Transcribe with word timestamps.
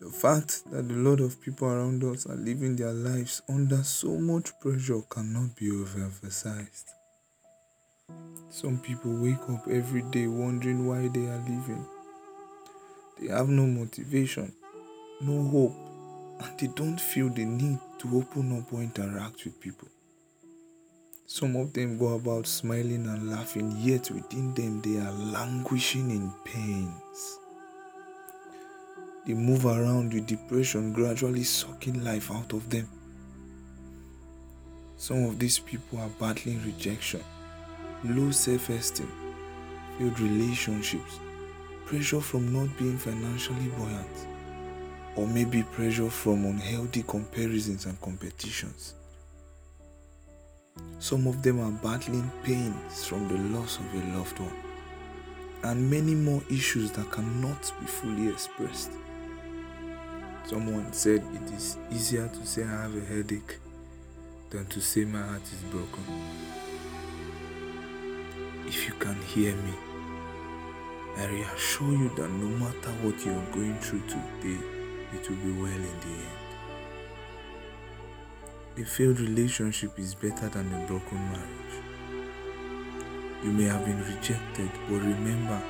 The 0.00 0.10
fact 0.10 0.70
that 0.70 0.88
a 0.88 0.94
lot 0.94 1.18
of 1.18 1.40
people 1.40 1.66
around 1.66 2.04
us 2.04 2.24
are 2.26 2.36
living 2.36 2.76
their 2.76 2.92
lives 2.92 3.42
under 3.48 3.82
so 3.82 4.16
much 4.16 4.52
pressure 4.60 5.02
cannot 5.10 5.56
be 5.56 5.70
overemphasized. 5.70 6.84
Some 8.48 8.78
people 8.78 9.12
wake 9.20 9.42
up 9.50 9.66
every 9.66 10.02
day 10.02 10.28
wondering 10.28 10.86
why 10.86 11.08
they 11.08 11.26
are 11.26 11.38
living. 11.38 11.84
They 13.20 13.26
have 13.26 13.48
no 13.48 13.66
motivation, 13.66 14.52
no 15.20 15.42
hope, 15.42 15.74
and 16.40 16.58
they 16.60 16.68
don't 16.68 17.00
feel 17.00 17.28
the 17.30 17.44
need 17.44 17.80
to 17.98 18.18
open 18.18 18.56
up 18.56 18.72
or 18.72 18.82
interact 18.82 19.44
with 19.44 19.60
people. 19.60 19.88
Some 21.26 21.56
of 21.56 21.72
them 21.72 21.98
go 21.98 22.14
about 22.14 22.46
smiling 22.46 23.06
and 23.06 23.30
laughing, 23.32 23.74
yet 23.78 24.12
within 24.12 24.54
them 24.54 24.80
they 24.80 24.98
are 25.00 25.12
languishing 25.12 26.12
in 26.12 26.32
pains. 26.44 27.37
They 29.28 29.34
move 29.34 29.66
around 29.66 30.14
with 30.14 30.26
depression 30.26 30.94
gradually 30.94 31.44
sucking 31.44 32.02
life 32.02 32.30
out 32.30 32.54
of 32.54 32.70
them. 32.70 32.88
Some 34.96 35.24
of 35.24 35.38
these 35.38 35.58
people 35.58 35.98
are 35.98 36.08
battling 36.18 36.64
rejection, 36.64 37.22
low 38.04 38.30
self 38.30 38.70
esteem, 38.70 39.12
failed 39.98 40.18
relationships, 40.18 41.20
pressure 41.84 42.22
from 42.22 42.54
not 42.54 42.74
being 42.78 42.96
financially 42.96 43.68
buoyant, 43.76 44.26
or 45.14 45.26
maybe 45.26 45.62
pressure 45.62 46.08
from 46.08 46.46
unhealthy 46.46 47.04
comparisons 47.06 47.84
and 47.84 48.00
competitions. 48.00 48.94
Some 51.00 51.26
of 51.26 51.42
them 51.42 51.60
are 51.60 51.82
battling 51.82 52.32
pains 52.44 53.04
from 53.04 53.28
the 53.28 53.58
loss 53.58 53.78
of 53.78 53.92
a 53.92 54.16
loved 54.16 54.38
one, 54.38 54.56
and 55.64 55.90
many 55.90 56.14
more 56.14 56.42
issues 56.50 56.90
that 56.92 57.10
cannot 57.12 57.60
be 57.78 57.86
fully 57.86 58.28
expressed. 58.30 58.90
Someone 60.48 60.90
said 60.94 61.22
it 61.34 61.52
is 61.52 61.76
easier 61.92 62.26
to 62.26 62.46
say 62.46 62.62
I 62.62 62.84
have 62.84 62.96
a 62.96 63.00
headache 63.04 63.58
than 64.48 64.64
to 64.64 64.80
say 64.80 65.04
my 65.04 65.20
heart 65.20 65.42
is 65.42 65.60
broken. 65.70 66.02
If 68.66 68.86
you 68.88 68.94
can 68.94 69.20
hear 69.20 69.54
me, 69.54 69.74
I 71.18 71.26
reassure 71.26 71.92
you 71.92 72.08
that 72.16 72.30
no 72.30 72.48
matter 72.48 72.92
what 73.02 73.22
you 73.26 73.32
are 73.32 73.52
going 73.52 73.78
through 73.80 74.00
today, 74.06 74.58
it 75.12 75.28
will 75.28 75.36
be 75.36 75.52
well 75.52 75.70
in 75.70 75.82
the 76.00 76.16
end. 76.16 76.48
A 78.78 78.84
failed 78.86 79.20
relationship 79.20 79.98
is 79.98 80.14
better 80.14 80.48
than 80.48 80.72
a 80.72 80.86
broken 80.86 81.18
marriage. 81.30 81.82
You 83.44 83.52
may 83.52 83.64
have 83.64 83.84
been 83.84 84.02
rejected, 84.02 84.70
but 84.88 85.02
remember 85.02 85.62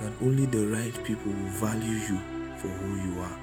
that 0.00 0.12
only 0.20 0.46
the 0.46 0.66
right 0.66 1.04
people 1.04 1.30
will 1.30 1.50
value 1.50 1.92
you 1.92 2.18
for 2.58 2.66
who 2.66 2.96
you 2.96 3.20
are 3.20 3.38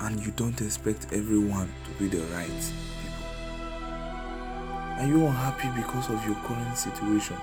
and 0.00 0.24
you 0.24 0.32
don't 0.32 0.60
expect 0.60 1.06
everyone 1.12 1.72
to 1.84 1.90
be 1.98 2.08
the 2.08 2.22
right 2.34 2.48
people. 2.48 3.26
Are 4.98 5.06
you 5.06 5.26
unhappy 5.26 5.68
because 5.80 6.08
of 6.08 6.24
your 6.26 6.36
current 6.46 6.76
situation? 6.76 7.36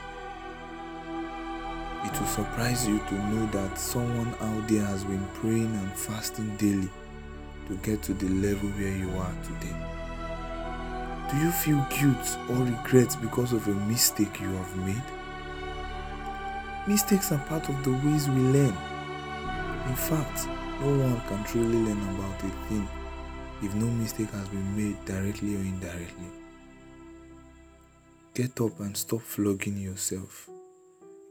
It 2.04 2.20
will 2.20 2.28
surprise 2.28 2.88
you 2.88 3.00
to 3.00 3.14
know 3.30 3.46
that 3.48 3.78
someone 3.78 4.34
out 4.40 4.68
there 4.68 4.86
has 4.86 5.04
been 5.04 5.26
praying 5.36 5.74
and 5.76 5.92
fasting 5.94 6.56
daily 6.58 6.90
to 7.68 7.76
get 7.78 8.02
to 8.04 8.14
the 8.14 8.30
level 8.30 8.70
where 8.70 8.96
you 8.96 9.10
are 9.18 9.34
today. 9.44 9.76
Do 11.30 11.38
you 11.38 11.52
feel 11.52 11.86
guilt 11.90 12.38
or 12.50 12.56
regret 12.64 13.18
because 13.22 13.52
of 13.52 13.68
a 13.68 13.74
mistake 13.88 14.40
you 14.40 14.48
have 14.48 14.78
made? 14.78 15.04
Mistakes 16.88 17.32
are 17.34 17.44
part 17.50 17.68
of 17.68 17.84
the 17.84 17.92
ways 17.92 18.30
we 18.30 18.42
learn. 18.42 18.78
In 19.88 19.96
fact, 19.96 20.48
no 20.80 20.98
one 21.06 21.22
can 21.28 21.44
truly 21.44 21.78
learn 21.80 22.02
about 22.16 22.44
a 22.44 22.50
thing 22.68 22.88
if 23.64 23.74
no 23.76 23.88
mistake 23.88 24.30
has 24.30 24.48
been 24.50 24.76
made 24.78 25.06
directly 25.06 25.56
or 25.56 25.60
indirectly. 25.60 26.28
Get 28.36 28.62
up 28.62 28.80
and 28.80 28.96
stop 28.96 29.22
flogging 29.22 29.78
yourself. 29.78 30.48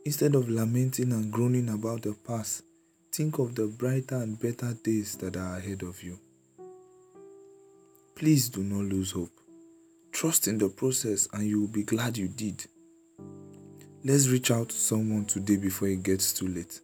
Instead 0.04 0.34
of 0.34 0.48
lamenting 0.48 1.12
and 1.12 1.32
groaning 1.32 1.68
about 1.68 2.02
the 2.02 2.16
past, 2.26 2.64
think 3.12 3.38
of 3.38 3.54
the 3.54 3.66
brighter 3.66 4.16
and 4.16 4.38
better 4.40 4.74
days 4.82 5.14
that 5.16 5.36
are 5.36 5.58
ahead 5.58 5.82
of 5.82 6.02
you. 6.02 6.18
Please 8.16 8.48
do 8.48 8.64
not 8.64 8.84
lose 8.84 9.12
hope. 9.12 9.30
Trust 10.10 10.48
in 10.48 10.58
the 10.58 10.68
process 10.68 11.28
and 11.32 11.46
you 11.46 11.60
will 11.60 11.68
be 11.68 11.84
glad 11.84 12.16
you 12.16 12.26
did. 12.26 12.64
Let's 14.04 14.28
reach 14.28 14.50
out 14.50 14.70
to 14.70 14.76
someone 14.76 15.26
today 15.26 15.56
before 15.56 15.88
it 15.88 16.02
gets 16.02 16.32
too 16.32 16.48
late. 16.48 16.80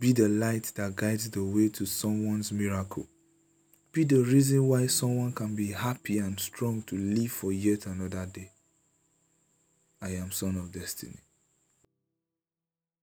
Be 0.00 0.14
the 0.14 0.30
light 0.30 0.72
that 0.76 0.96
guides 0.96 1.28
the 1.28 1.44
way 1.44 1.68
to 1.68 1.84
someone's 1.84 2.52
miracle. 2.52 3.06
Be 3.92 4.04
the 4.04 4.22
reason 4.22 4.66
why 4.66 4.86
someone 4.86 5.30
can 5.32 5.54
be 5.54 5.72
happy 5.72 6.16
and 6.16 6.40
strong 6.40 6.80
to 6.86 6.96
live 6.96 7.30
for 7.30 7.52
yet 7.52 7.84
another 7.84 8.24
day. 8.24 8.50
I 10.00 10.12
am 10.12 10.30
Son 10.30 10.56
of 10.56 10.72
Destiny. 10.72 11.18